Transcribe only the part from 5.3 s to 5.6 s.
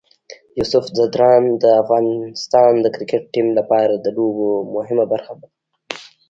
ده.